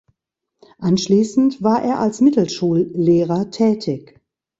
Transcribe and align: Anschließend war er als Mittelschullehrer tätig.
Anschließend 0.79 1.61
war 1.61 1.83
er 1.83 1.99
als 1.99 2.21
Mittelschullehrer 2.21 3.51
tätig. 3.51 4.19